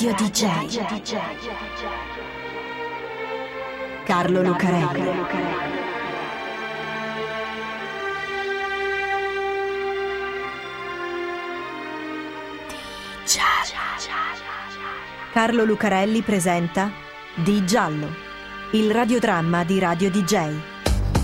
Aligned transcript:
Radio 0.00 0.14
DJ. 0.14 0.78
Carlo 4.04 4.42
Lucarelli. 4.42 5.10
Carlo 15.32 15.64
Lucarelli 15.64 16.22
presenta 16.22 16.92
Di 17.34 17.66
Giallo, 17.66 18.06
il 18.74 18.92
radiodramma 18.92 19.64
di 19.64 19.80
Radio 19.80 20.10
DJ. 20.12 20.32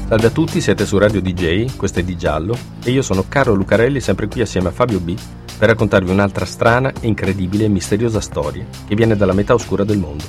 Salve 0.08 0.26
a 0.26 0.30
tutti, 0.30 0.60
siete 0.60 0.84
su 0.84 0.98
Radio 0.98 1.20
DJ, 1.22 1.76
questo 1.76 2.00
è 2.00 2.02
Di 2.02 2.16
Giallo 2.16 2.58
e 2.82 2.90
io 2.90 3.02
sono 3.02 3.24
Carlo 3.28 3.54
Lucarelli, 3.54 4.00
sempre 4.00 4.26
qui 4.26 4.40
assieme 4.40 4.70
a 4.70 4.72
Fabio 4.72 4.98
B 4.98 5.16
per 5.56 5.68
raccontarvi 5.68 6.10
un'altra 6.10 6.44
strana, 6.44 6.92
incredibile 7.02 7.64
e 7.64 7.68
misteriosa 7.68 8.20
storia 8.20 8.64
che 8.86 8.94
viene 8.94 9.16
dalla 9.16 9.32
metà 9.32 9.54
oscura 9.54 9.84
del 9.84 9.98
mondo. 9.98 10.24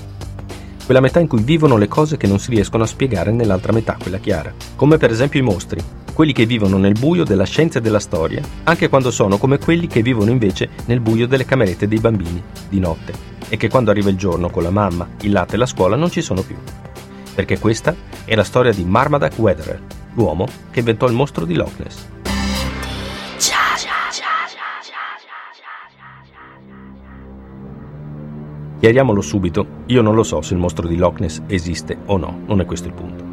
Quella 0.85 1.02
metà 1.02 1.20
in 1.20 1.27
cui 1.27 1.41
vivono 1.41 1.77
le 1.77 1.88
cose 1.88 2.16
che 2.16 2.27
non 2.27 2.38
si 2.38 2.52
riescono 2.52 2.83
a 2.83 2.88
spiegare 2.88 3.31
nell'altra 3.31 3.71
metà, 3.71 3.97
quella 3.99 4.19
chiara. 4.19 4.53
Come 4.75 4.97
per 4.97 5.09
esempio 5.09 5.39
i 5.39 5.43
mostri, 5.43 5.83
quelli 6.13 6.31
che 6.31 6.45
vivono 6.45 6.77
nel 6.77 6.93
buio 6.97 7.23
della 7.23 7.43
scienza 7.43 7.80
e 7.80 7.81
della 7.81 7.99
storia, 7.99 8.41
anche 8.63 8.88
quando 8.88 9.09
sono 9.09 9.38
come 9.38 9.57
quelli 9.57 9.88
che 9.88 10.03
vivono 10.03 10.30
invece 10.30 10.69
nel 10.85 10.99
buio 10.99 11.27
delle 11.27 11.44
camerette 11.44 11.88
dei 11.88 11.99
bambini, 11.99 12.41
di 12.69 12.80
notte, 12.80 13.13
e 13.49 13.57
che 13.57 13.67
quando 13.67 13.89
arriva 13.89 14.09
il 14.09 14.16
giorno 14.16 14.49
con 14.49 14.61
la 14.61 14.69
mamma, 14.69 15.07
il 15.21 15.31
latte 15.31 15.55
e 15.55 15.57
la 15.57 15.66
scuola 15.66 15.95
non 15.95 16.11
ci 16.11 16.21
sono 16.21 16.44
più. 16.44 16.55
Perché 17.33 17.57
questa 17.57 17.95
è 18.23 18.35
la 18.35 18.44
storia 18.44 18.71
di 18.71 18.85
Marmaduke 18.85 19.41
Wetherell, 19.41 19.81
l'uomo 20.13 20.47
che 20.69 20.80
inventò 20.80 21.07
il 21.07 21.13
mostro 21.13 21.45
di 21.45 21.55
Loch 21.55 21.80
Ness. 21.80 22.13
Chiariamolo 28.86 29.22
subito, 29.22 29.66
io 29.88 30.03
non 30.03 30.14
lo 30.14 30.22
so 30.22 30.44
se 30.44 30.53
il 30.53 30.59
mostro 30.59 30.88
di 30.88 30.95
Loch 30.95 31.19
Ness 31.19 31.41
esiste 31.47 31.97
o 32.05 32.17
no, 32.17 32.41
non 32.45 32.59
è 32.59 32.66
questo 32.66 32.88
il 32.88 32.94
punto. 32.94 33.23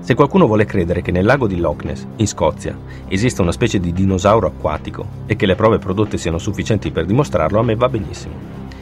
Se 0.00 0.14
qualcuno 0.14 0.48
vuole 0.48 0.64
credere 0.64 1.02
che 1.02 1.12
nel 1.12 1.24
lago 1.24 1.46
di 1.46 1.56
Loch 1.56 1.84
Ness, 1.84 2.04
in 2.16 2.26
Scozia, 2.26 2.76
esista 3.06 3.40
una 3.40 3.52
specie 3.52 3.78
di 3.78 3.92
dinosauro 3.92 4.48
acquatico 4.48 5.06
e 5.26 5.36
che 5.36 5.46
le 5.46 5.54
prove 5.54 5.78
prodotte 5.78 6.18
siano 6.18 6.38
sufficienti 6.38 6.90
per 6.90 7.04
dimostrarlo, 7.04 7.60
a 7.60 7.62
me 7.62 7.76
va 7.76 7.88
benissimo. 7.88 8.34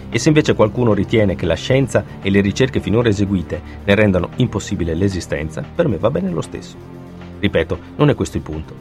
E 0.09 0.19
se 0.19 0.28
invece 0.28 0.55
qualcuno 0.55 0.94
ritiene 0.94 1.34
che 1.34 1.44
la 1.44 1.53
scienza 1.53 2.03
e 2.22 2.31
le 2.31 2.41
ricerche 2.41 2.81
finora 2.81 3.11
eseguite 3.11 3.61
ne 3.84 3.94
rendano 3.94 4.31
impossibile 4.37 4.94
l'esistenza, 4.94 5.62
per 5.75 5.87
me 5.87 5.98
va 5.98 6.11
bene 6.11 6.31
lo 6.31 6.41
stesso. 6.41 6.77
Ripeto, 7.41 7.78
non 7.97 8.09
è 8.09 8.14
questo 8.14 8.39
il 8.39 8.42
punto. 8.42 8.75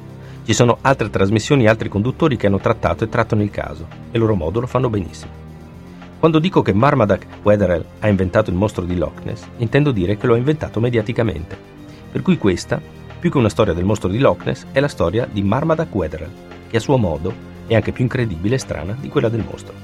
Ci 0.45 0.53
sono 0.53 0.78
altre 0.80 1.09
trasmissioni 1.09 1.66
e 1.66 1.67
altri 1.67 1.89
conduttori 1.89 2.38
che 2.38 2.47
hanno 2.47 2.59
trattato 2.59 3.03
e 3.03 3.09
trattano 3.09 3.44
il 3.44 3.52
caso, 3.52 3.88
e 4.09 4.17
loro 4.17 4.36
modo 4.36 4.61
lo 4.61 4.67
fanno 4.67 4.89
benissimo. 4.89 5.44
Quando 6.26 6.42
dico 6.42 6.64
che 6.64 6.73
Marmaduke 6.73 7.28
Wetherell 7.44 7.86
ha 8.00 8.08
inventato 8.08 8.50
il 8.50 8.56
mostro 8.56 8.84
di 8.84 8.98
Loch 8.98 9.23
Ness, 9.26 9.44
intendo 9.58 9.92
dire 9.92 10.18
che 10.18 10.26
lo 10.26 10.34
ha 10.34 10.38
inventato 10.38 10.80
mediaticamente. 10.80 11.56
Per 12.12 12.23
cui 12.23 12.40
questa, 12.40 12.81
più 13.20 13.30
che 13.30 13.38
una 13.38 13.48
storia 13.48 13.73
del 13.73 13.86
mostro 13.86 14.09
di 14.09 14.18
Loch 14.18 14.44
Ness, 14.44 14.66
è 14.72 14.80
la 14.80 14.88
storia 14.88 15.28
di 15.31 15.44
Marmaduke 15.44 15.96
Wetherell, 15.96 16.31
che 16.68 16.78
a 16.78 16.80
suo 16.80 16.98
modo 16.98 17.31
è 17.68 17.76
anche 17.76 17.92
più 17.92 18.03
incredibile 18.06 18.56
e 18.56 18.58
strana 18.58 18.98
di 19.00 19.08
quella 19.08 19.30
del 19.30 19.46
mostro. 19.48 19.76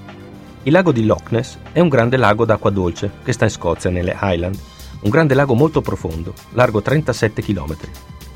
Il 0.63 0.71
lago 0.71 0.91
di 0.91 1.05
Loch 1.05 1.29
Ness 1.29 1.59
è 1.73 1.79
un 1.79 1.89
grande 1.89 2.17
lago 2.17 2.43
d'acqua 2.43 2.71
dolce 2.71 3.11
che 3.23 3.33
sta 3.33 3.45
in 3.45 3.51
Scozia, 3.51 3.91
nelle 3.91 4.17
Highland, 4.19 4.59
un 5.01 5.11
grande 5.11 5.35
lago 5.35 5.53
molto 5.53 5.81
profondo, 5.81 6.33
largo 6.53 6.81
37 6.81 7.43
km. 7.43 7.77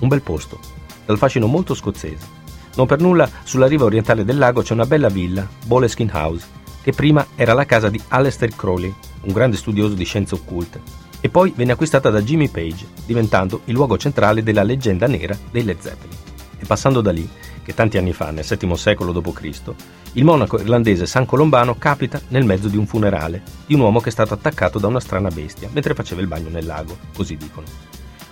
Un 0.01 0.07
bel 0.07 0.21
posto, 0.21 0.59
dal 1.07 1.17
fascino 1.17 1.47
molto 1.47 1.73
scozzese. 1.73 2.43
Non 2.75 2.85
per 2.85 2.99
nulla 2.99 3.27
sulla 3.45 3.65
riva 3.65 3.85
orientale 3.85 4.23
del 4.23 4.37
lago 4.37 4.61
c'è 4.61 4.73
una 4.73 4.85
bella 4.85 5.09
villa, 5.09 5.47
Boleskin 5.65 6.11
House, 6.13 6.63
che 6.85 6.91
prima 6.91 7.25
era 7.33 7.53
la 7.53 7.65
casa 7.65 7.89
di 7.89 7.99
Aleister 8.09 8.55
Crowley, 8.55 8.93
un 9.21 9.33
grande 9.33 9.57
studioso 9.57 9.95
di 9.95 10.03
scienze 10.03 10.35
occulte, 10.35 10.79
e 11.19 11.29
poi 11.29 11.51
venne 11.55 11.71
acquistata 11.71 12.11
da 12.11 12.21
Jimmy 12.21 12.47
Page, 12.47 12.85
diventando 13.07 13.61
il 13.65 13.73
luogo 13.73 13.97
centrale 13.97 14.43
della 14.43 14.61
leggenda 14.61 15.07
nera 15.07 15.35
dei 15.49 15.63
Led 15.63 15.79
Zeppelin. 15.79 16.15
E 16.59 16.65
passando 16.67 17.01
da 17.01 17.11
lì, 17.11 17.27
che 17.63 17.73
tanti 17.73 17.97
anni 17.97 18.13
fa, 18.13 18.29
nel 18.29 18.45
VII 18.45 18.77
secolo 18.77 19.11
d.C., 19.11 19.73
il 20.11 20.23
monaco 20.23 20.59
irlandese 20.59 21.07
San 21.07 21.25
Colombano 21.25 21.75
capita 21.75 22.21
nel 22.27 22.45
mezzo 22.45 22.67
di 22.67 22.77
un 22.77 22.85
funerale 22.85 23.41
di 23.65 23.73
un 23.73 23.79
uomo 23.79 23.99
che 23.99 24.09
è 24.09 24.11
stato 24.11 24.35
attaccato 24.35 24.77
da 24.77 24.85
una 24.85 24.99
strana 24.99 25.29
bestia 25.29 25.69
mentre 25.71 25.95
faceva 25.95 26.21
il 26.21 26.27
bagno 26.27 26.49
nel 26.49 26.67
lago, 26.67 26.95
così 27.15 27.35
dicono. 27.35 27.65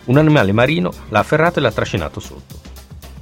Un 0.05 0.17
animale 0.17 0.51
marino 0.51 0.93
l'ha 1.09 1.19
afferrato 1.19 1.57
e 1.57 1.63
l'ha 1.63 1.71
trascinato 1.71 2.19
sotto. 2.19 2.62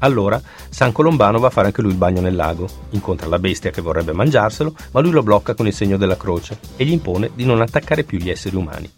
Allora 0.03 0.41
San 0.69 0.91
Colombano 0.91 1.39
va 1.39 1.47
a 1.47 1.51
fare 1.51 1.67
anche 1.67 1.81
lui 1.81 1.91
il 1.91 1.97
bagno 1.97 2.22
nel 2.22 2.35
lago, 2.35 2.67
incontra 2.91 3.28
la 3.28 3.39
bestia 3.39 3.72
che 3.72 3.81
vorrebbe 3.81 4.13
mangiarselo, 4.13 4.73
ma 4.91 5.00
lui 5.00 5.12
lo 5.12 5.23
blocca 5.23 5.53
con 5.53 5.67
il 5.67 5.73
segno 5.73 5.97
della 5.97 6.17
croce 6.17 6.57
e 6.75 6.85
gli 6.85 6.91
impone 6.91 7.31
di 7.35 7.45
non 7.45 7.62
attaccare 7.62 8.03
più 8.03 8.17
gli 8.17 8.29
esseri 8.29 8.56
umani. 8.56 8.91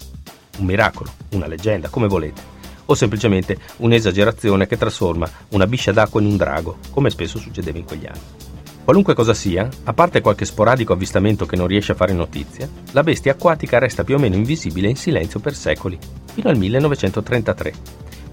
Un 0.60 0.66
miracolo, 0.66 1.12
una 1.32 1.48
leggenda, 1.48 1.90
come 1.90 2.08
volete, 2.08 2.42
o 2.86 2.96
semplicemente 2.96 3.58
un'esagerazione 3.78 4.68
che 4.68 4.78
trasforma 4.78 5.30
una 5.50 5.68
biscia 5.68 5.92
d'acqua 5.92 6.22
in 6.22 6.28
un 6.28 6.38
drago, 6.38 6.78
come 6.92 7.10
spesso 7.10 7.38
succedeva 7.38 7.78
in 7.78 7.86
quegli 7.86 8.06
anni. 8.06 8.22
Qualunque 8.84 9.14
cosa 9.14 9.34
sia, 9.34 9.68
a 9.84 9.94
parte 9.94 10.22
qualche 10.22 10.44
sporadico 10.46 10.94
avvistamento 10.94 11.46
che 11.46 11.56
non 11.56 11.68
riesce 11.68 11.94
a 11.94 11.96
fare 11.96 12.14
notizia, 12.14 12.68
la 12.92 13.04
bestia 13.04 13.32
acquatica 13.32 13.80
resta 13.80 14.04
più 14.04 14.16
o 14.16 14.20
meno 14.20 14.36
invisibile 14.36 14.90
in 14.90 14.98
silenzio 14.98 15.40
per 15.40 15.56
secoli, 15.56 15.98
fino 16.34 16.50
al 16.50 16.58
1933, 16.58 17.74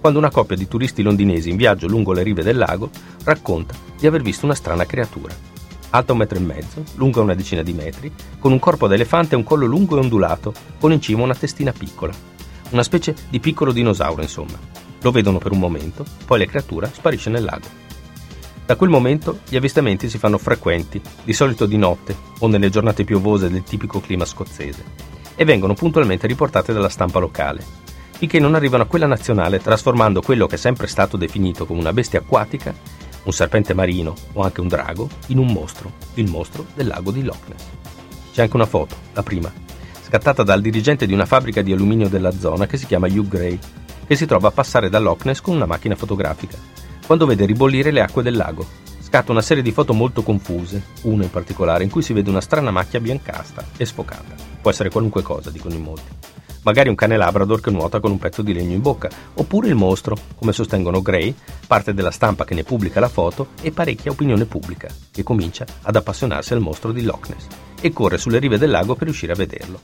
quando 0.01 0.19
una 0.19 0.31
coppia 0.31 0.57
di 0.57 0.67
turisti 0.67 1.03
londinesi 1.03 1.51
in 1.51 1.57
viaggio 1.57 1.87
lungo 1.87 2.13
le 2.13 2.23
rive 2.23 2.43
del 2.43 2.57
lago 2.57 2.91
racconta 3.25 3.75
di 3.99 4.07
aver 4.07 4.23
visto 4.23 4.47
una 4.47 4.55
strana 4.55 4.87
creatura. 4.87 5.35
Alta 5.91 6.13
un 6.13 6.19
metro 6.19 6.39
e 6.39 6.43
mezzo, 6.43 6.83
lunga 6.95 7.21
una 7.21 7.35
decina 7.35 7.63
di 7.63 7.73
metri, 7.73 8.11
con 8.39 8.53
un 8.53 8.59
corpo 8.59 8.87
da 8.87 8.95
elefante 8.95 9.35
e 9.35 9.37
un 9.37 9.45
collo 9.45 9.67
lungo 9.67 9.97
e 9.97 10.01
ondulato, 10.01 10.55
con 10.79 10.93
in 10.93 11.01
cima 11.01 11.23
una 11.23 11.35
testina 11.35 11.73
piccola. 11.73 12.13
Una 12.71 12.83
specie 12.83 13.15
di 13.29 13.41
piccolo 13.41 13.73
dinosauro, 13.73 14.23
insomma. 14.23 14.59
Lo 15.03 15.11
vedono 15.11 15.39
per 15.39 15.53
un 15.53 15.59
momento, 15.59 16.05
poi 16.25 16.39
la 16.39 16.47
creatura 16.47 16.89
sparisce 16.91 17.29
nel 17.29 17.45
lago. 17.45 17.67
Da 18.65 18.77
quel 18.77 18.89
momento 18.89 19.41
gli 19.49 19.57
avvistamenti 19.57 20.09
si 20.09 20.19
fanno 20.19 20.39
frequenti, 20.39 21.01
di 21.25 21.33
solito 21.33 21.67
di 21.67 21.77
notte 21.77 22.17
o 22.39 22.47
nelle 22.47 22.71
giornate 22.71 23.03
piovose 23.03 23.51
del 23.51 23.65
tipico 23.65 24.01
clima 24.01 24.25
scozzese, 24.25 24.85
e 25.35 25.45
vengono 25.45 25.75
puntualmente 25.75 26.29
riportate 26.29 26.73
dalla 26.73 26.89
stampa 26.89 27.19
locale, 27.19 27.65
finché 28.21 28.39
non 28.39 28.55
arrivano 28.55 28.83
a 28.83 28.87
quella 28.87 29.07
nazionale, 29.07 29.63
trasformando 29.63 30.21
quello 30.21 30.47
che 30.47 30.57
è 30.57 30.59
sempre 30.59 30.87
stato 30.89 31.17
definito 31.17 31.65
come 31.65 31.81
una 31.81 31.95
bestia 31.95 32.19
acquatica, 32.19 32.75
un 33.23 33.33
serpente 33.33 33.73
marino 33.73 34.15
o 34.35 34.43
anche 34.43 34.61
un 34.61 34.69
drago, 34.69 35.09
in 35.29 35.39
un 35.39 35.47
mostro, 35.47 35.91
il 36.17 36.29
mostro 36.29 36.67
del 36.75 36.89
lago 36.89 37.13
di 37.13 37.23
Loch 37.23 37.49
Ness. 37.49 37.63
C'è 38.35 38.43
anche 38.43 38.57
una 38.57 38.67
foto, 38.67 38.95
la 39.15 39.23
prima, 39.23 39.51
scattata 40.03 40.43
dal 40.43 40.61
dirigente 40.61 41.07
di 41.07 41.15
una 41.15 41.25
fabbrica 41.25 41.63
di 41.63 41.73
alluminio 41.73 42.11
della 42.11 42.31
zona 42.31 42.67
che 42.67 42.77
si 42.77 42.85
chiama 42.85 43.07
Hugh 43.07 43.27
Gray, 43.27 43.59
che 44.07 44.17
si 44.17 44.27
trova 44.27 44.49
a 44.49 44.53
passare 44.53 44.91
da 44.91 44.99
Loch 44.99 45.25
Ness 45.25 45.41
con 45.41 45.55
una 45.55 45.65
macchina 45.65 45.97
fotografica, 45.97 46.59
quando 47.07 47.25
vede 47.25 47.47
ribollire 47.47 47.91
le 47.91 48.03
acque 48.03 48.23
del 48.23 48.37
lago. 48.37 48.67
Scatta 49.01 49.33
una 49.33 49.41
serie 49.41 49.63
di 49.63 49.73
foto 49.73 49.95
molto 49.95 50.23
confuse, 50.23 50.83
una 51.05 51.25
in 51.25 51.31
particolare 51.31 51.85
in 51.85 51.91
cui 51.91 52.03
si 52.03 52.13
vede 52.13 52.29
una 52.29 52.43
strana 52.43 52.71
macchia 52.71 53.01
biancastra 53.01 53.65
e 53.79 53.87
sfocata. 53.87 54.35
Può 54.61 54.71
essere 54.71 54.91
qualunque 54.91 55.23
cosa, 55.23 55.49
dicono 55.49 55.73
in 55.73 55.83
molti 55.83 56.39
magari 56.63 56.89
un 56.89 56.95
cane 56.95 57.17
labrador 57.17 57.61
che 57.61 57.71
nuota 57.71 58.01
con 58.01 58.11
un 58.11 58.19
pezzo 58.19 58.43
di 58.43 58.53
legno 58.53 58.73
in 58.73 58.81
bocca, 58.81 59.09
oppure 59.35 59.69
il 59.69 59.75
mostro, 59.75 60.17
come 60.37 60.53
sostengono 60.53 61.03
Gray, 61.03 61.35
parte 61.67 61.95
della 61.95 62.11
stampa 62.11 62.45
che 62.45 62.55
ne 62.55 62.65
pubblica 62.65 63.01
la 63.01 63.09
foto 63.09 63.49
e 63.61 63.73
parecchia 63.73 64.11
opinione 64.11 64.45
pubblica, 64.45 64.89
che 65.11 65.23
comincia 65.23 65.65
ad 65.83 65.97
appassionarsi 65.97 66.53
al 66.53 66.61
mostro 66.61 66.93
di 66.93 67.03
Loch 67.03 67.29
Ness 67.29 67.47
e 67.81 67.93
corre 67.93 68.19
sulle 68.19 68.39
rive 68.39 68.59
del 68.59 68.71
lago 68.71 68.95
per 68.95 69.05
riuscire 69.05 69.33
a 69.33 69.37
vederlo. 69.37 69.81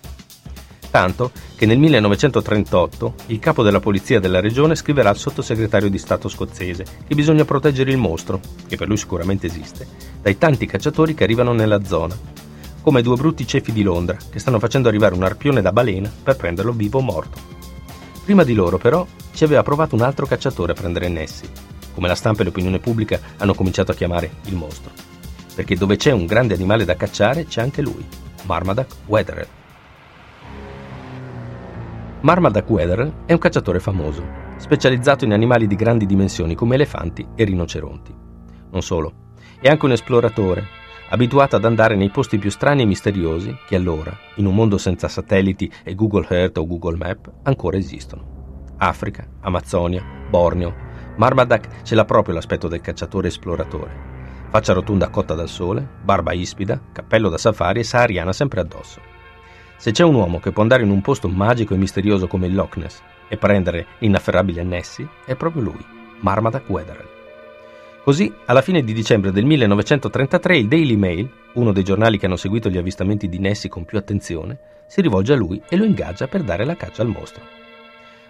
Tanto 0.91 1.31
che 1.57 1.67
nel 1.67 1.79
1938 1.79 3.15
il 3.27 3.39
capo 3.39 3.63
della 3.63 3.81
polizia 3.81 4.19
della 4.19 4.41
regione 4.41 4.75
scriverà 4.75 5.11
al 5.11 5.19
sottosegretario 5.19 5.91
di 5.91 5.99
Stato 5.99 6.29
scozzese 6.29 6.85
che 7.07 7.15
bisogna 7.15 7.45
proteggere 7.45 7.91
il 7.91 7.99
mostro, 7.99 8.41
che 8.67 8.77
per 8.77 8.89
lui 8.89 8.97
sicuramente 8.97 9.47
esiste, 9.47 9.87
dai 10.23 10.39
tanti 10.39 10.65
cacciatori 10.65 11.13
che 11.13 11.25
arrivano 11.25 11.53
nella 11.53 11.85
zona 11.85 12.17
come 12.87 13.03
due 13.03 13.17
brutti 13.17 13.45
cefi 13.45 13.73
di 13.73 13.83
Londra 13.83 14.17
che 14.31 14.39
stanno 14.39 14.61
facendo 14.61 14.87
arrivare 14.87 15.17
un 15.17 15.25
arpione 15.25 15.61
da 15.61 15.73
balena 15.73 16.09
per 16.23 16.37
prenderlo 16.37 16.71
vivo 16.71 17.01
o 17.01 17.03
morto. 17.03 17.37
Prima 18.25 18.45
di 18.45 18.55
loro, 18.55 18.79
però, 18.79 19.05
ci 19.33 19.43
aveva 19.43 19.65
provato 19.65 19.97
un 19.97 20.03
altro 20.03 20.25
cacciatore 20.25 20.71
a 20.71 20.77
prendere 20.77 21.09
Nessie, 21.09 21.49
come 21.95 22.07
la 22.07 22.15
stampa 22.15 22.43
e 22.43 22.45
l'opinione 22.45 22.79
pubblica 22.79 23.19
hanno 23.39 23.55
cominciato 23.55 23.91
a 23.91 23.95
chiamare 23.97 24.35
il 24.45 24.55
mostro. 24.55 24.93
Perché 25.57 25.75
dove 25.75 25.97
c'è 25.97 26.13
un 26.13 26.27
grande 26.27 26.55
animale 26.55 26.85
da 26.85 26.95
cacciare 26.95 27.47
c'è 27.47 27.61
anche 27.61 27.83
lui, 27.83 28.07
Marmaduke 28.45 28.95
Wetherell. 29.07 29.49
Marmaduke 32.21 32.73
Wetherell 32.73 33.13
è 33.27 33.33
un 33.33 33.39
cacciatore 33.41 33.81
famoso, 33.81 34.25
specializzato 34.59 35.25
in 35.25 35.33
animali 35.33 35.67
di 35.67 35.75
grandi 35.75 36.07
dimensioni 36.07 36.55
come 36.55 36.77
elefanti 36.77 37.27
e 37.35 37.43
rinoceronti. 37.43 38.15
Non 38.71 38.83
solo, 38.83 39.13
è 39.61 39.67
anche 39.67 39.87
un 39.87 39.91
esploratore 39.91 40.85
abituata 41.09 41.57
ad 41.57 41.65
andare 41.65 41.95
nei 41.95 42.11
posti 42.11 42.39
più 42.39 42.51
strani 42.51 42.83
e 42.83 42.87
misteriosi 42.87 43.57
che 43.67 43.77
allora, 43.77 44.17
in 44.37 44.47
un 44.47 44.55
mondo 44.55 44.79
senza 44.79 45.09
satelliti 45.09 45.71
e 45.85 45.95
Google 45.95 46.27
Earth 46.29 46.59
o 46.59 46.67
Google 46.67 46.97
Map, 46.97 47.31
ancora 47.43 47.77
esistono. 47.77 48.35
Africa, 48.79 49.27
Amazzonia, 49.41 50.03
Borneo. 50.29 50.85
Marmaduke 51.17 51.69
ce 51.83 51.95
l'ha 51.95 52.05
proprio 52.05 52.35
l'aspetto 52.35 52.69
del 52.69 52.81
cacciatore 52.81 53.29
esploratore. 53.29 54.15
Faccia 54.51 54.73
rotonda 54.73 55.09
cotta 55.09 55.35
dal 55.35 55.49
sole, 55.49 55.87
barba 56.03 56.33
ispida, 56.33 56.81
cappello 56.93 57.29
da 57.29 57.39
safari 57.39 57.81
e 57.81 57.85
sahariana 57.85 58.33
sempre 58.33 58.61
addosso. 58.61 59.01
Se 59.77 59.91
c'è 59.91 60.05
un 60.05 60.15
uomo 60.15 60.41
che 60.41 60.53
può 60.53 60.63
andare 60.63 60.83
in 60.83 60.91
un 60.91 61.01
posto 61.01 61.29
magico 61.29 61.75
e 61.75 61.79
misterioso 61.79 62.27
come 62.27 62.47
il 62.47 62.55
Loch 62.55 62.77
Ness 62.77 63.03
e 63.29 63.37
prendere 63.37 63.87
l'inafferrabile 63.99 64.63
Nessie, 64.63 65.09
è 65.25 65.35
proprio 65.35 65.63
lui, 65.63 65.85
Marmaduke 66.21 66.71
Wetherell. 66.71 67.16
Così, 68.07 68.33
alla 68.45 68.63
fine 68.63 68.85
di 68.85 68.93
dicembre 68.93 69.33
del 69.33 69.45
1933, 69.45 70.59
il 70.59 70.69
Daily 70.69 70.95
Mail, 70.95 71.29
uno 71.55 71.73
dei 71.73 71.83
giornali 71.83 72.19
che 72.19 72.27
hanno 72.27 72.37
seguito 72.37 72.69
gli 72.69 72.77
avvistamenti 72.77 73.29
di 73.29 73.41
Nessie 73.41 73.69
con 73.69 73.85
più 73.85 73.99
attenzione, 73.99 74.85
si 74.87 75.01
rivolge 75.01 75.33
a 75.33 75.37
lui 75.37 75.61
e 75.69 75.75
lo 75.75 75.83
ingaggia 75.83 76.29
per 76.29 76.45
dare 76.45 76.65
la 76.65 76.77
caccia 76.77 77.03
al 77.03 77.09
mostro. 77.09 77.43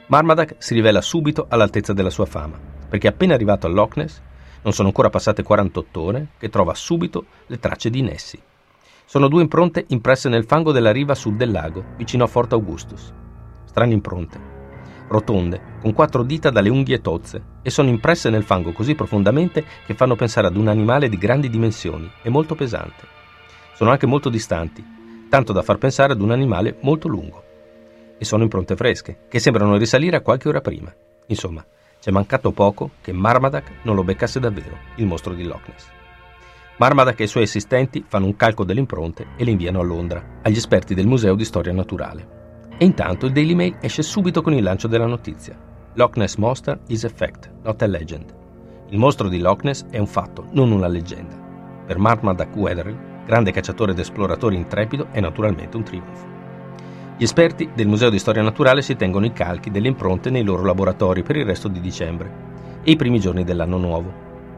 Marmaduke 0.07 0.55
si 0.57 0.73
rivela 0.73 1.03
subito 1.03 1.45
all'altezza 1.51 1.93
della 1.93 2.09
sua 2.09 2.25
fama, 2.25 2.59
perché 2.89 3.07
appena 3.07 3.35
arrivato 3.35 3.67
al 3.67 3.75
Loch 3.75 3.97
Ness, 3.97 4.19
non 4.63 4.73
sono 4.73 4.89
ancora 4.89 5.11
passate 5.11 5.43
48 5.43 6.01
ore, 6.01 6.27
che 6.39 6.49
trova 6.49 6.73
subito 6.73 7.27
le 7.47 7.59
tracce 7.59 7.91
di 7.91 8.01
Nessie. 8.01 8.41
Sono 9.05 9.29
due 9.29 9.43
impronte 9.43 9.85
impresse 9.89 10.31
nel 10.31 10.47
fango 10.47 10.73
della 10.73 10.91
riva 10.91 11.15
sud 11.15 11.37
del 11.37 11.51
lago, 11.51 11.85
vicino 11.99 12.25
a 12.25 12.29
Fort 12.29 12.55
Augustus. 12.55 13.13
Strane 13.67 13.93
impronte, 13.93 14.56
rotonde, 15.09 15.79
con 15.81 15.93
quattro 15.93 16.23
dita 16.23 16.51
dalle 16.51 16.69
unghie 16.69 17.01
tozze, 17.01 17.43
e 17.63 17.71
sono 17.71 17.89
impresse 17.89 18.31
nel 18.31 18.43
fango 18.43 18.73
così 18.73 18.95
profondamente 18.95 19.65
che 19.87 19.95
fanno 19.95 20.17
pensare 20.17 20.47
ad 20.47 20.57
un 20.57 20.69
animale 20.69 21.09
di 21.09 21.19
grandi 21.19 21.49
dimensioni 21.49 22.11
e 22.23 22.31
molto 22.31 22.55
pesante. 22.55 23.07
Sono 23.75 23.91
anche 23.91 24.07
molto 24.07 24.29
distanti, 24.29 24.85
tanto 25.29 25.53
da 25.53 25.63
far 25.63 25.79
pensare 25.79 26.13
ad 26.13 26.21
un 26.21 26.31
animale 26.31 26.77
molto 26.81 27.09
lungo. 27.09 27.43
E 28.19 28.25
sono 28.25 28.43
impronte 28.43 28.77
fresche, 28.77 29.27
che 29.29 29.39
sembrano 29.39 29.77
risalire 29.77 30.17
a 30.17 30.23
qualche 30.23 30.49
ora 30.49 30.61
prima. 30.61 30.95
Insomma, 31.27 31.65
c'è 32.01 32.11
mancato 32.11 32.53
poco 32.53 32.93
che 33.01 33.13
Marmaduke 33.13 33.79
non 33.83 33.95
lo 33.95 34.05
beccasse 34.05 34.41
davvero, 34.41 34.77
il 34.97 35.07
mostro 35.07 35.35
di 35.35 35.45
Loch 35.45 35.69
Ness. 35.69 35.89
Marmaduke 36.79 37.23
e 37.23 37.25
i 37.25 37.29
suoi 37.29 37.45
assistenti 37.45 38.05
fanno 38.07 38.27
un 38.27 38.37
calco 38.37 38.65
delle 38.65 38.81
impronte 38.81 39.29
e 39.37 39.45
le 39.45 39.51
inviano 39.51 39.81
a 39.81 39.85
Londra, 39.85 40.41
agli 40.43 40.57
esperti 40.57 40.95
del 40.95 41.07
Museo 41.07 41.35
di 41.35 41.45
Storia 41.45 41.73
Naturale. 41.73 42.36
E 42.79 42.85
intanto 42.85 43.25
il 43.25 43.33
Daily 43.33 43.55
Mail 43.55 43.77
esce 43.81 44.03
subito 44.03 44.43
con 44.43 44.53
il 44.53 44.63
lancio 44.63 44.87
della 44.87 45.07
notizia. 45.07 45.59
Loch 45.95 46.19
Ness 46.19 46.37
Monster 46.37 46.79
is 46.89 47.05
a 47.05 47.09
fact, 47.09 47.51
not 47.63 47.81
a 47.81 47.87
legend. 47.87 48.35
Il 48.91 48.99
mostro 48.99 49.29
di 49.29 49.39
Loch 49.39 49.65
Ness 49.65 49.87
è 49.89 49.97
un 49.97 50.07
fatto, 50.07 50.45
non 50.51 50.71
una 50.71 50.87
leggenda. 50.87 51.35
Per 51.87 51.97
Marmaduke 51.97 52.59
Wetherell, 52.59 53.25
grande 53.25 53.51
cacciatore 53.51 53.93
ed 53.93 53.99
esploratore 53.99 54.57
intrepido, 54.57 55.07
è 55.11 55.21
naturalmente 55.21 55.75
un 55.75 55.85
trionfo. 55.85 56.27
Gli 57.17 57.23
esperti 57.23 57.71
del 57.75 57.89
Museo 57.89 58.11
di 58.11 58.19
Storia 58.19 58.43
Naturale 58.43 58.83
si 58.83 58.95
tengono 58.95 59.25
i 59.25 59.33
calchi 59.33 59.71
delle 59.71 59.89
impronte 59.89 60.29
nei 60.29 60.45
loro 60.45 60.63
laboratori 60.63 61.23
per 61.23 61.37
il 61.37 61.47
resto 61.47 61.69
di 61.69 61.81
dicembre 61.81 62.31
e 62.83 62.91
i 62.91 62.97
primi 62.97 63.19
giorni 63.19 63.43
dell'anno 63.43 63.79
nuovo. 63.79 64.13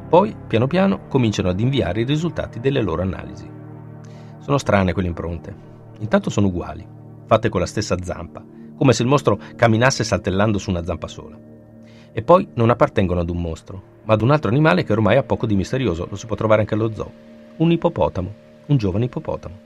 Poi, 0.09 0.35
piano 0.49 0.67
piano, 0.67 1.07
cominciano 1.07 1.51
ad 1.51 1.61
inviare 1.61 2.01
i 2.01 2.05
risultati 2.05 2.59
delle 2.59 2.83
loro 2.83 3.03
analisi. 3.03 3.49
Sono 4.39 4.59
strane 4.59 4.93
quelle 4.93 5.07
impronte. 5.07 5.55
Intanto 6.01 6.31
sono 6.31 6.49
uguali, 6.49 6.85
fatte 7.29 7.51
con 7.51 7.61
la 7.61 7.67
stessa 7.67 7.97
zampa, 8.03 8.43
come 8.75 8.95
se 8.95 9.03
il 9.03 9.09
mostro 9.09 9.39
camminasse 9.55 10.03
saltellando 10.03 10.57
su 10.57 10.71
una 10.71 10.83
zampa 10.83 11.07
sola. 11.07 11.39
E 12.11 12.23
poi 12.23 12.49
non 12.55 12.71
appartengono 12.71 13.21
ad 13.21 13.29
un 13.29 13.41
mostro, 13.41 13.83
ma 14.05 14.15
ad 14.15 14.23
un 14.23 14.31
altro 14.31 14.51
animale 14.51 14.83
che 14.83 14.93
ormai 14.93 15.19
ha 15.19 15.23
poco 15.23 15.47
di 15.47 15.55
misterioso, 15.55 16.07
lo 16.09 16.17
si 16.17 16.27
può 16.27 16.35
trovare 16.35 16.63
anche 16.63 16.73
allo 16.73 16.93
zoo. 16.93 17.13
Un 17.59 17.71
ippopotamo, 17.71 18.35
un 18.67 18.77
giovane 18.79 19.05
ippopotamo. 19.05 19.59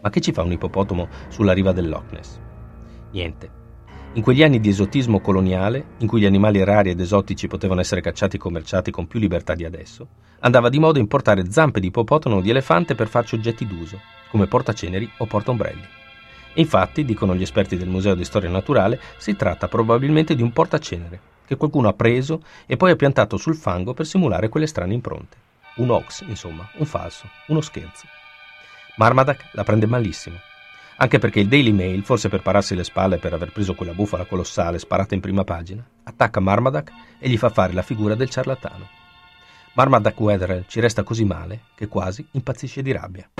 Ma 0.00 0.08
che 0.08 0.20
ci 0.20 0.32
fa 0.32 0.42
un 0.42 0.52
ippopotamo 0.52 1.08
sulla 1.28 1.52
riva 1.52 1.72
del 1.72 1.90
Loch 1.90 2.10
Ness? 2.12 2.38
Niente, 3.10 3.50
in 4.14 4.22
quegli 4.22 4.42
anni 4.42 4.58
di 4.58 4.70
esotismo 4.70 5.20
coloniale, 5.20 5.90
in 5.98 6.08
cui 6.08 6.20
gli 6.20 6.26
animali 6.26 6.64
rari 6.64 6.90
ed 6.90 6.98
esotici 6.98 7.46
potevano 7.46 7.80
essere 7.80 8.00
cacciati 8.00 8.36
e 8.36 8.38
commerciati 8.40 8.90
con 8.90 9.06
più 9.06 9.20
libertà 9.20 9.54
di 9.54 9.64
adesso, 9.64 10.08
andava 10.40 10.68
di 10.68 10.80
moda 10.80 10.98
importare 10.98 11.48
zampe 11.50 11.78
di 11.78 11.88
ippopotamo 11.88 12.36
o 12.36 12.40
di 12.40 12.50
elefante 12.50 12.96
per 12.96 13.06
farci 13.06 13.36
oggetti 13.36 13.66
d'uso, 13.66 14.00
come 14.30 14.46
portaceneri 14.46 15.08
o 15.18 15.26
portaombrelli. 15.26 15.98
Infatti, 16.54 17.04
dicono 17.04 17.34
gli 17.34 17.42
esperti 17.42 17.76
del 17.76 17.88
Museo 17.88 18.14
di 18.14 18.24
Storia 18.24 18.50
Naturale, 18.50 19.00
si 19.16 19.36
tratta 19.36 19.68
probabilmente 19.68 20.34
di 20.34 20.42
un 20.42 20.52
portacenere, 20.52 21.20
che 21.46 21.56
qualcuno 21.56 21.88
ha 21.88 21.94
preso 21.94 22.42
e 22.66 22.76
poi 22.76 22.90
ha 22.90 22.96
piantato 22.96 23.36
sul 23.36 23.56
fango 23.56 23.94
per 23.94 24.06
simulare 24.06 24.48
quelle 24.48 24.66
strane 24.66 24.94
impronte. 24.94 25.36
Un 25.76 25.90
hoax, 25.90 26.24
insomma, 26.26 26.68
un 26.76 26.86
falso, 26.86 27.28
uno 27.48 27.60
scherzo. 27.60 28.06
Marmaduke 28.96 29.46
la 29.52 29.64
prende 29.64 29.86
malissimo 29.86 30.36
anche 31.02 31.18
perché 31.18 31.40
il 31.40 31.48
Daily 31.48 31.72
Mail, 31.72 32.02
forse 32.02 32.28
per 32.28 32.42
pararsi 32.42 32.74
le 32.74 32.84
spalle 32.84 33.16
per 33.16 33.32
aver 33.32 33.52
preso 33.52 33.74
quella 33.74 33.94
bufala 33.94 34.26
colossale 34.26 34.78
sparata 34.78 35.14
in 35.14 35.20
prima 35.20 35.44
pagina, 35.44 35.82
attacca 36.02 36.40
Marmaduke 36.40 36.92
e 37.18 37.28
gli 37.28 37.38
fa 37.38 37.48
fare 37.48 37.72
la 37.72 37.82
figura 37.82 38.14
del 38.14 38.28
ciarlatano. 38.28 38.86
Marmaduke 39.72 40.22
Wetherell 40.22 40.64
ci 40.66 40.78
resta 40.80 41.02
così 41.02 41.24
male 41.24 41.62
che 41.74 41.88
quasi 41.88 42.26
impazzisce 42.32 42.82
di 42.82 42.92
rabbia. 42.92 43.30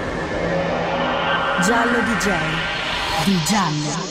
Giallo 1.60 1.98
DJ 2.00 2.79
di 3.24 3.36
giallo. 3.44 4.08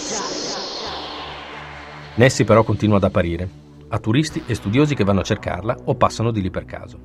Nessie 2.15 2.45
però 2.45 2.63
continua 2.63 2.97
ad 2.97 3.03
apparire, 3.03 3.49
a 3.89 3.97
turisti 3.97 4.43
e 4.45 4.53
studiosi 4.53 4.93
che 4.93 5.03
vanno 5.03 5.21
a 5.21 5.23
cercarla 5.23 5.77
o 5.85 5.95
passano 5.95 6.31
di 6.31 6.41
lì 6.41 6.49
per 6.49 6.65
caso. 6.65 6.99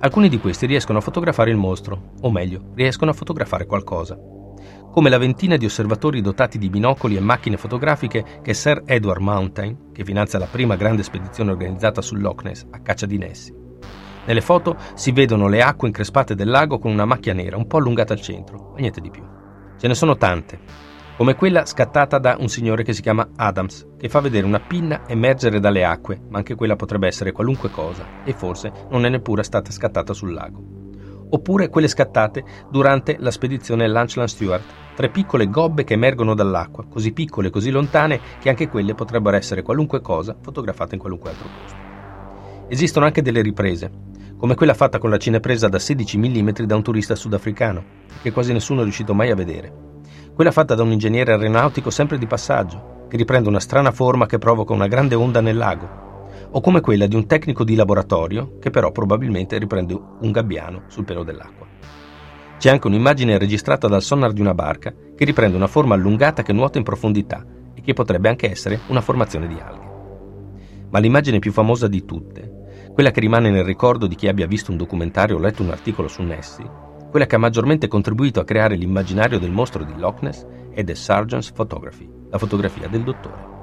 Alcuni 0.00 0.28
di 0.28 0.38
questi 0.38 0.66
riescono 0.66 0.98
a 0.98 1.02
fotografare 1.02 1.50
il 1.50 1.56
mostro, 1.56 2.12
o 2.20 2.30
meglio, 2.30 2.70
riescono 2.74 3.10
a 3.10 3.14
fotografare 3.14 3.66
qualcosa, 3.66 4.18
come 4.90 5.10
la 5.10 5.18
ventina 5.18 5.56
di 5.56 5.64
osservatori 5.64 6.20
dotati 6.20 6.58
di 6.58 6.68
binocoli 6.68 7.16
e 7.16 7.20
macchine 7.20 7.56
fotografiche 7.56 8.40
che 8.42 8.54
Sir 8.54 8.82
Edward 8.84 9.20
Mountain, 9.20 9.90
che 9.92 10.04
finanzia 10.04 10.38
la 10.38 10.46
prima 10.46 10.76
grande 10.76 11.02
spedizione 11.02 11.50
organizzata 11.50 12.02
sul 12.02 12.20
Loch 12.20 12.42
Ness 12.42 12.66
a 12.70 12.80
caccia 12.80 13.06
di 13.06 13.16
Nessie. 13.16 13.54
Nelle 14.26 14.40
foto 14.42 14.76
si 14.94 15.12
vedono 15.12 15.48
le 15.48 15.62
acque 15.62 15.88
increspate 15.88 16.34
del 16.34 16.50
lago 16.50 16.78
con 16.78 16.92
una 16.92 17.06
macchia 17.06 17.32
nera 17.32 17.56
un 17.56 17.66
po' 17.66 17.78
allungata 17.78 18.12
al 18.12 18.20
centro, 18.20 18.72
ma 18.74 18.80
niente 18.80 19.00
di 19.00 19.10
più. 19.10 19.22
Ce 19.78 19.86
ne 19.86 19.94
sono 19.94 20.16
tante, 20.16 20.58
come 21.18 21.34
quella 21.34 21.66
scattata 21.66 22.18
da 22.18 22.36
un 22.38 22.46
signore 22.46 22.84
che 22.84 22.92
si 22.92 23.02
chiama 23.02 23.30
Adams, 23.34 23.84
che 23.98 24.08
fa 24.08 24.20
vedere 24.20 24.46
una 24.46 24.60
pinna 24.60 25.02
emergere 25.08 25.58
dalle 25.58 25.84
acque, 25.84 26.20
ma 26.28 26.38
anche 26.38 26.54
quella 26.54 26.76
potrebbe 26.76 27.08
essere 27.08 27.32
qualunque 27.32 27.72
cosa, 27.72 28.06
e 28.22 28.32
forse 28.32 28.70
non 28.90 29.04
è 29.04 29.08
neppure 29.08 29.42
stata 29.42 29.72
scattata 29.72 30.14
sul 30.14 30.32
lago 30.32 30.76
oppure 31.30 31.68
quelle 31.68 31.88
scattate 31.88 32.42
durante 32.70 33.16
la 33.18 33.30
spedizione 33.30 33.86
Lunchland 33.86 34.28
Stewart, 34.30 34.62
tre 34.94 35.10
piccole 35.10 35.50
gobbe 35.50 35.84
che 35.84 35.92
emergono 35.92 36.34
dall'acqua, 36.34 36.86
così 36.88 37.12
piccole 37.12 37.48
e 37.48 37.50
così 37.50 37.68
lontane 37.68 38.18
che 38.40 38.48
anche 38.48 38.68
quelle 38.68 38.94
potrebbero 38.94 39.36
essere 39.36 39.60
qualunque 39.60 40.00
cosa 40.00 40.34
fotografata 40.40 40.94
in 40.94 41.00
qualunque 41.00 41.28
altro 41.28 41.48
posto. 41.48 41.76
Esistono 42.68 43.04
anche 43.04 43.20
delle 43.20 43.42
riprese, 43.42 43.90
come 44.38 44.54
quella 44.54 44.72
fatta 44.72 44.98
con 44.98 45.10
la 45.10 45.18
cinepresa 45.18 45.68
da 45.68 45.78
16 45.78 46.16
mm 46.16 46.48
da 46.64 46.76
un 46.76 46.82
turista 46.82 47.14
sudafricano, 47.14 47.84
che 48.22 48.30
quasi 48.30 48.54
nessuno 48.54 48.80
è 48.80 48.84
riuscito 48.84 49.12
mai 49.12 49.30
a 49.30 49.34
vedere. 49.34 49.97
Quella 50.38 50.52
fatta 50.52 50.76
da 50.76 50.84
un 50.84 50.92
ingegnere 50.92 51.32
aeronautico 51.32 51.90
sempre 51.90 52.16
di 52.16 52.28
passaggio, 52.28 53.06
che 53.08 53.16
riprende 53.16 53.48
una 53.48 53.58
strana 53.58 53.90
forma 53.90 54.26
che 54.26 54.38
provoca 54.38 54.72
una 54.72 54.86
grande 54.86 55.16
onda 55.16 55.40
nel 55.40 55.56
lago, 55.56 56.28
o 56.52 56.60
come 56.60 56.80
quella 56.80 57.08
di 57.08 57.16
un 57.16 57.26
tecnico 57.26 57.64
di 57.64 57.74
laboratorio 57.74 58.56
che 58.60 58.70
però 58.70 58.92
probabilmente 58.92 59.58
riprende 59.58 60.00
un 60.20 60.30
gabbiano 60.30 60.82
sul 60.86 61.02
pelo 61.02 61.24
dell'acqua. 61.24 61.66
C'è 62.56 62.70
anche 62.70 62.86
un'immagine 62.86 63.36
registrata 63.36 63.88
dal 63.88 64.00
sonar 64.00 64.32
di 64.32 64.40
una 64.40 64.54
barca 64.54 64.94
che 65.16 65.24
riprende 65.24 65.56
una 65.56 65.66
forma 65.66 65.96
allungata 65.96 66.44
che 66.44 66.52
nuota 66.52 66.78
in 66.78 66.84
profondità 66.84 67.44
e 67.74 67.80
che 67.80 67.92
potrebbe 67.92 68.28
anche 68.28 68.48
essere 68.48 68.82
una 68.86 69.00
formazione 69.00 69.48
di 69.48 69.58
alghe. 69.60 69.90
Ma 70.90 71.00
l'immagine 71.00 71.40
più 71.40 71.50
famosa 71.50 71.88
di 71.88 72.04
tutte, 72.04 72.92
quella 72.94 73.10
che 73.10 73.18
rimane 73.18 73.50
nel 73.50 73.64
ricordo 73.64 74.06
di 74.06 74.14
chi 74.14 74.28
abbia 74.28 74.46
visto 74.46 74.70
un 74.70 74.76
documentario 74.76 75.34
o 75.34 75.40
letto 75.40 75.64
un 75.64 75.70
articolo 75.70 76.06
su 76.06 76.22
Nessie, 76.22 76.86
quella 77.10 77.26
che 77.26 77.36
ha 77.36 77.38
maggiormente 77.38 77.88
contribuito 77.88 78.40
a 78.40 78.44
creare 78.44 78.76
l'immaginario 78.76 79.38
del 79.38 79.50
mostro 79.50 79.84
di 79.84 79.94
Loch 79.96 80.22
Ness, 80.22 80.46
è 80.70 80.84
The 80.84 80.94
Surgeon's 80.94 81.50
Photography, 81.52 82.08
la 82.30 82.38
fotografia 82.38 82.88
del 82.88 83.02
dottore. 83.02 83.56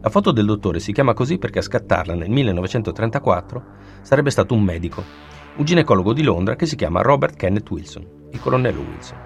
La 0.00 0.10
foto 0.10 0.32
del 0.32 0.44
dottore 0.44 0.80
si 0.80 0.92
chiama 0.92 1.14
così 1.14 1.38
perché 1.38 1.60
a 1.60 1.62
scattarla 1.62 2.14
nel 2.14 2.28
1934 2.28 3.64
sarebbe 4.02 4.30
stato 4.30 4.54
un 4.54 4.62
medico, 4.62 5.02
un 5.56 5.64
ginecologo 5.64 6.12
di 6.12 6.22
Londra 6.22 6.56
che 6.56 6.66
si 6.66 6.76
chiama 6.76 7.00
Robert 7.00 7.36
Kenneth 7.36 7.70
Wilson, 7.70 8.28
il 8.30 8.40
colonnello 8.40 8.80
Wilson, 8.80 9.18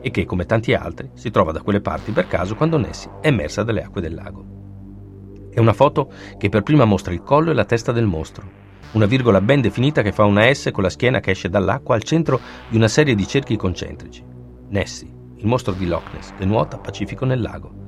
e 0.00 0.10
che, 0.10 0.24
come 0.24 0.46
tanti 0.46 0.72
altri, 0.72 1.10
si 1.14 1.30
trova 1.30 1.52
da 1.52 1.60
quelle 1.60 1.80
parti 1.80 2.12
per 2.12 2.26
caso 2.26 2.54
quando 2.54 2.78
Nessie 2.78 3.10
è 3.20 3.26
emersa 3.26 3.64
dalle 3.64 3.82
acque 3.82 4.00
del 4.00 4.14
lago. 4.14 4.46
È 5.50 5.60
una 5.60 5.72
foto 5.72 6.10
che 6.38 6.48
per 6.48 6.62
prima 6.62 6.84
mostra 6.84 7.12
il 7.12 7.22
collo 7.22 7.50
e 7.50 7.54
la 7.54 7.64
testa 7.64 7.92
del 7.92 8.06
mostro, 8.06 8.63
una 8.94 9.06
virgola 9.06 9.40
ben 9.40 9.60
definita 9.60 10.02
che 10.02 10.12
fa 10.12 10.24
una 10.24 10.52
S 10.52 10.70
con 10.72 10.82
la 10.82 10.90
schiena 10.90 11.20
che 11.20 11.30
esce 11.30 11.48
dall'acqua 11.48 11.94
al 11.94 12.02
centro 12.02 12.40
di 12.68 12.76
una 12.76 12.88
serie 12.88 13.14
di 13.14 13.26
cerchi 13.26 13.56
concentrici. 13.56 14.24
Nessie, 14.68 15.12
il 15.36 15.46
mostro 15.46 15.72
di 15.72 15.86
Loch 15.86 16.12
Ness, 16.12 16.32
che 16.36 16.44
nuota 16.44 16.78
pacifico 16.78 17.24
nel 17.24 17.40
lago 17.40 17.82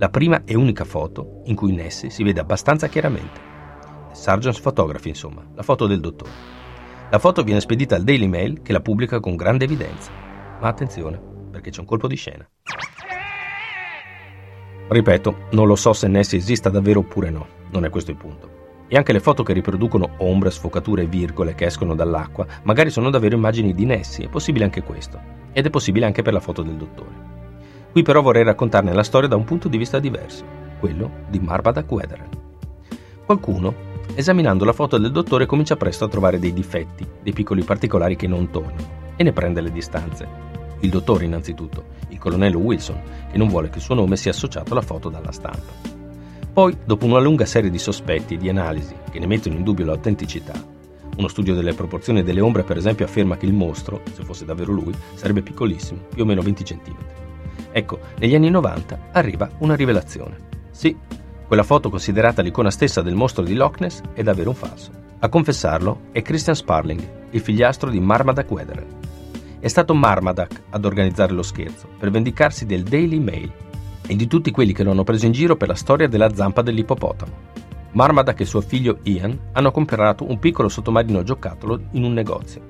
la 0.00 0.08
prima 0.08 0.44
e 0.46 0.56
unica 0.56 0.84
foto 0.84 1.42
in 1.44 1.54
cui 1.54 1.72
Nessie 1.72 2.08
si 2.08 2.22
vede 2.22 2.40
abbastanza 2.40 2.88
chiaramente. 2.88 3.38
Sargent's 4.12 4.58
Photography, 4.58 5.10
insomma, 5.10 5.44
la 5.54 5.62
foto 5.62 5.86
del 5.86 6.00
dottore. 6.00 6.30
La 7.10 7.18
foto 7.18 7.42
viene 7.42 7.60
spedita 7.60 7.96
al 7.96 8.02
Daily 8.02 8.26
Mail 8.26 8.62
che 8.62 8.72
la 8.72 8.80
pubblica 8.80 9.20
con 9.20 9.36
grande 9.36 9.66
evidenza. 9.66 10.10
Ma 10.58 10.68
attenzione, 10.68 11.20
perché 11.50 11.68
c'è 11.68 11.80
un 11.80 11.86
colpo 11.86 12.06
di 12.06 12.16
scena. 12.16 12.48
Ripeto, 14.88 15.36
non 15.50 15.66
lo 15.66 15.76
so 15.76 15.92
se 15.92 16.08
Nessie 16.08 16.38
esista 16.38 16.70
davvero 16.70 17.00
oppure 17.00 17.28
no, 17.28 17.46
non 17.70 17.84
è 17.84 17.90
questo 17.90 18.10
il 18.10 18.16
punto. 18.16 18.59
E 18.92 18.96
anche 18.96 19.12
le 19.12 19.20
foto 19.20 19.44
che 19.44 19.52
riproducono 19.52 20.14
ombre, 20.16 20.50
sfocature 20.50 21.02
e 21.02 21.06
virgole 21.06 21.54
che 21.54 21.66
escono 21.66 21.94
dall'acqua, 21.94 22.44
magari 22.64 22.90
sono 22.90 23.08
davvero 23.08 23.36
immagini 23.36 23.72
di 23.72 23.84
Nessie, 23.84 24.24
è 24.24 24.28
possibile 24.28 24.64
anche 24.64 24.82
questo. 24.82 25.16
Ed 25.52 25.64
è 25.64 25.70
possibile 25.70 26.06
anche 26.06 26.22
per 26.22 26.32
la 26.32 26.40
foto 26.40 26.62
del 26.62 26.74
dottore. 26.74 27.14
Qui 27.92 28.02
però 28.02 28.20
vorrei 28.20 28.42
raccontarne 28.42 28.92
la 28.92 29.04
storia 29.04 29.28
da 29.28 29.36
un 29.36 29.44
punto 29.44 29.68
di 29.68 29.78
vista 29.78 30.00
diverso, 30.00 30.44
quello 30.80 31.08
di 31.28 31.38
Marmaduke 31.38 31.94
Weatherall. 31.94 32.28
Qualcuno, 33.24 33.74
esaminando 34.16 34.64
la 34.64 34.72
foto 34.72 34.98
del 34.98 35.12
dottore, 35.12 35.46
comincia 35.46 35.76
presto 35.76 36.04
a 36.04 36.08
trovare 36.08 36.40
dei 36.40 36.52
difetti, 36.52 37.06
dei 37.22 37.32
piccoli 37.32 37.62
particolari 37.62 38.16
che 38.16 38.26
non 38.26 38.50
tornano, 38.50 39.14
e 39.14 39.22
ne 39.22 39.32
prende 39.32 39.60
le 39.60 39.70
distanze. 39.70 40.26
Il 40.80 40.90
dottore 40.90 41.26
innanzitutto, 41.26 41.84
il 42.08 42.18
colonnello 42.18 42.58
Wilson, 42.58 43.00
che 43.30 43.38
non 43.38 43.46
vuole 43.46 43.70
che 43.70 43.78
il 43.78 43.84
suo 43.84 43.94
nome 43.94 44.16
sia 44.16 44.32
associato 44.32 44.72
alla 44.72 44.82
foto 44.82 45.08
dalla 45.10 45.30
stampa. 45.30 45.99
Poi, 46.60 46.76
dopo 46.84 47.06
una 47.06 47.20
lunga 47.20 47.46
serie 47.46 47.70
di 47.70 47.78
sospetti 47.78 48.34
e 48.34 48.36
di 48.36 48.50
analisi 48.50 48.94
che 49.10 49.18
ne 49.18 49.26
mettono 49.26 49.54
in 49.54 49.62
dubbio 49.62 49.86
l'autenticità, 49.86 50.52
uno 51.16 51.26
studio 51.26 51.54
delle 51.54 51.72
proporzioni 51.72 52.22
delle 52.22 52.42
ombre 52.42 52.64
per 52.64 52.76
esempio 52.76 53.06
afferma 53.06 53.38
che 53.38 53.46
il 53.46 53.54
mostro, 53.54 54.02
se 54.12 54.24
fosse 54.24 54.44
davvero 54.44 54.70
lui, 54.70 54.92
sarebbe 55.14 55.40
piccolissimo, 55.40 56.02
più 56.12 56.22
o 56.22 56.26
meno 56.26 56.42
20 56.42 56.62
cm. 56.62 56.96
Ecco, 57.72 58.00
negli 58.18 58.34
anni 58.34 58.50
90 58.50 59.06
arriva 59.12 59.50
una 59.60 59.74
rivelazione. 59.74 60.36
Sì, 60.70 60.94
quella 61.46 61.62
foto 61.62 61.88
considerata 61.88 62.42
l'icona 62.42 62.70
stessa 62.70 63.00
del 63.00 63.14
mostro 63.14 63.42
di 63.42 63.54
Loch 63.54 63.80
Ness 63.80 64.02
è 64.12 64.22
davvero 64.22 64.50
un 64.50 64.56
falso. 64.56 64.90
A 65.20 65.30
confessarlo 65.30 66.08
è 66.12 66.20
Christian 66.20 66.56
Sparling, 66.56 67.30
il 67.30 67.40
figliastro 67.40 67.88
di 67.88 68.00
Marmaduke 68.00 68.52
Weatherall. 68.52 68.96
È 69.60 69.68
stato 69.68 69.94
Marmaduke 69.94 70.64
ad 70.68 70.84
organizzare 70.84 71.32
lo 71.32 71.42
scherzo 71.42 71.88
per 71.98 72.10
vendicarsi 72.10 72.66
del 72.66 72.82
Daily 72.82 73.18
Mail 73.18 73.50
e 74.10 74.16
di 74.16 74.26
tutti 74.26 74.50
quelli 74.50 74.72
che 74.72 74.82
lo 74.82 74.90
hanno 74.90 75.04
preso 75.04 75.26
in 75.26 75.30
giro 75.30 75.54
per 75.54 75.68
la 75.68 75.76
storia 75.76 76.08
della 76.08 76.34
zampa 76.34 76.62
dell'ippopotamo. 76.62 77.32
Marmaduke 77.92 78.42
e 78.42 78.46
suo 78.46 78.60
figlio 78.60 78.98
Ian 79.04 79.38
hanno 79.52 79.70
comprato 79.70 80.28
un 80.28 80.40
piccolo 80.40 80.68
sottomarino 80.68 81.22
giocattolo 81.22 81.80
in 81.92 82.02
un 82.02 82.12
negozio. 82.12 82.60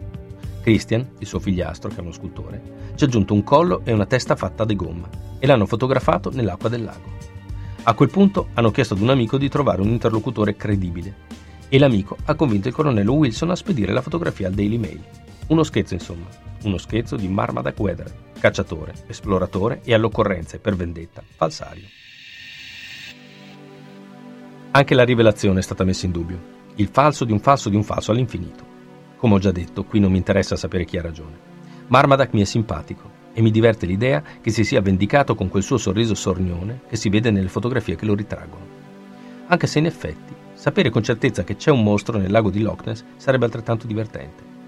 Christian, 0.60 1.12
il 1.18 1.26
suo 1.26 1.38
figliastro, 1.38 1.88
che 1.88 1.96
è 1.96 2.00
uno 2.00 2.12
scultore, 2.12 2.92
ci 2.94 3.04
ha 3.04 3.06
aggiunto 3.06 3.32
un 3.32 3.42
collo 3.42 3.80
e 3.84 3.92
una 3.94 4.04
testa 4.04 4.36
fatta 4.36 4.66
di 4.66 4.76
gomma 4.76 5.08
e 5.38 5.46
l'hanno 5.46 5.64
fotografato 5.64 6.30
nell'acqua 6.30 6.68
del 6.68 6.84
lago. 6.84 7.08
A 7.84 7.94
quel 7.94 8.10
punto 8.10 8.48
hanno 8.52 8.70
chiesto 8.70 8.92
ad 8.92 9.00
un 9.00 9.08
amico 9.08 9.38
di 9.38 9.48
trovare 9.48 9.80
un 9.80 9.88
interlocutore 9.88 10.56
credibile 10.56 11.14
e 11.70 11.78
l'amico 11.78 12.18
ha 12.26 12.34
convinto 12.34 12.68
il 12.68 12.74
colonnello 12.74 13.14
Wilson 13.14 13.48
a 13.48 13.56
spedire 13.56 13.94
la 13.94 14.02
fotografia 14.02 14.48
al 14.48 14.52
Daily 14.52 14.76
Mail. 14.76 15.02
Uno 15.46 15.62
scherzo, 15.62 15.94
insomma, 15.94 16.26
uno 16.64 16.76
scherzo 16.76 17.16
di 17.16 17.28
Marmaduke 17.28 17.80
Weather, 17.80 18.12
cacciatore, 18.40 18.94
esploratore 19.06 19.80
e 19.84 19.94
all'occorrenza 19.94 20.56
e 20.56 20.58
per 20.58 20.74
vendetta 20.74 21.22
falsario. 21.36 21.86
Anche 24.72 24.94
la 24.94 25.04
rivelazione 25.04 25.60
è 25.60 25.62
stata 25.62 25.84
messa 25.84 26.06
in 26.06 26.12
dubbio, 26.12 26.58
il 26.76 26.88
falso 26.88 27.24
di 27.24 27.32
un 27.32 27.40
falso 27.40 27.68
di 27.68 27.76
un 27.76 27.84
falso 27.84 28.10
all'infinito. 28.10 28.64
Come 29.16 29.34
ho 29.34 29.38
già 29.38 29.52
detto, 29.52 29.84
qui 29.84 30.00
non 30.00 30.10
mi 30.10 30.16
interessa 30.16 30.56
sapere 30.56 30.84
chi 30.84 30.96
ha 30.96 31.02
ragione. 31.02 31.38
Marmaduke 31.88 32.30
mi 32.32 32.40
è 32.40 32.44
simpatico 32.44 33.18
e 33.32 33.42
mi 33.42 33.50
diverte 33.50 33.86
l'idea 33.86 34.22
che 34.40 34.50
si 34.50 34.64
sia 34.64 34.80
vendicato 34.80 35.34
con 35.34 35.48
quel 35.48 35.62
suo 35.62 35.76
sorriso 35.76 36.14
sornione 36.14 36.82
che 36.88 36.96
si 36.96 37.08
vede 37.08 37.30
nelle 37.30 37.48
fotografie 37.48 37.96
che 37.96 38.06
lo 38.06 38.14
ritraggono. 38.14 38.66
Anche 39.48 39.66
se 39.66 39.80
in 39.80 39.86
effetti 39.86 40.34
sapere 40.54 40.90
con 40.90 41.02
certezza 41.02 41.42
che 41.42 41.56
c'è 41.56 41.70
un 41.70 41.82
mostro 41.82 42.18
nel 42.18 42.30
lago 42.30 42.50
di 42.50 42.60
Loch 42.60 42.86
Ness 42.86 43.04
sarebbe 43.16 43.46
altrettanto 43.46 43.86
divertente. 43.86 44.59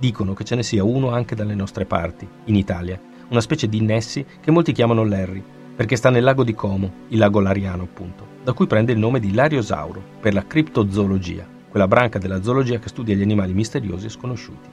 Dicono 0.00 0.32
che 0.32 0.44
ce 0.44 0.54
ne 0.54 0.62
sia 0.62 0.82
uno 0.82 1.10
anche 1.10 1.34
dalle 1.34 1.54
nostre 1.54 1.84
parti, 1.84 2.26
in 2.44 2.54
Italia, 2.56 2.98
una 3.28 3.42
specie 3.42 3.68
di 3.68 3.82
Nessie 3.82 4.24
che 4.40 4.50
molti 4.50 4.72
chiamano 4.72 5.04
Larry, 5.04 5.44
perché 5.76 5.94
sta 5.94 6.08
nel 6.08 6.24
lago 6.24 6.42
di 6.42 6.54
Como, 6.54 6.90
il 7.08 7.18
lago 7.18 7.38
Lariano 7.38 7.82
appunto, 7.82 8.26
da 8.42 8.54
cui 8.54 8.66
prende 8.66 8.92
il 8.92 8.98
nome 8.98 9.20
di 9.20 9.34
Lariosauro 9.34 10.02
per 10.18 10.32
la 10.32 10.46
criptozoologia, 10.46 11.46
quella 11.68 11.86
branca 11.86 12.18
della 12.18 12.42
zoologia 12.42 12.78
che 12.78 12.88
studia 12.88 13.14
gli 13.14 13.20
animali 13.20 13.52
misteriosi 13.52 14.06
e 14.06 14.08
sconosciuti. 14.08 14.68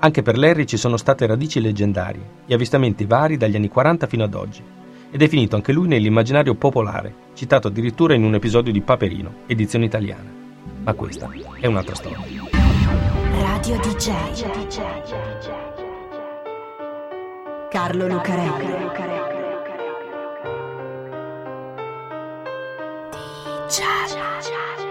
Anche 0.00 0.20
per 0.20 0.36
Larry 0.36 0.66
ci 0.66 0.76
sono 0.76 0.98
state 0.98 1.24
radici 1.24 1.62
leggendarie 1.62 2.42
e 2.46 2.52
avvistamenti 2.52 3.06
vari 3.06 3.38
dagli 3.38 3.56
anni 3.56 3.70
40 3.70 4.06
fino 4.06 4.24
ad 4.24 4.34
oggi, 4.34 4.62
ed 5.10 5.22
è 5.22 5.28
finito 5.28 5.56
anche 5.56 5.72
lui 5.72 5.88
nell'immaginario 5.88 6.54
popolare, 6.54 7.14
citato 7.32 7.68
addirittura 7.68 8.12
in 8.12 8.22
un 8.22 8.34
episodio 8.34 8.70
di 8.70 8.82
Paperino, 8.82 9.32
edizione 9.46 9.86
italiana. 9.86 10.30
Ma 10.84 10.92
questa 10.92 11.30
è 11.58 11.66
un'altra 11.66 11.94
storia. 11.94 12.57
Radio 13.40 13.78
DJ 13.78 14.10
Carlo 17.70 18.06
Lucarelli. 18.08 18.66
DJ 23.10 24.87